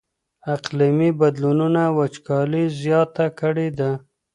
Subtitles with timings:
[0.53, 3.91] اقلیمي بدلونونو وچکالي زیاته کړې ده.